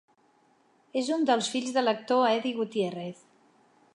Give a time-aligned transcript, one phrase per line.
[1.01, 3.23] És un dels fills de l'actor Eddie Gutiérrez.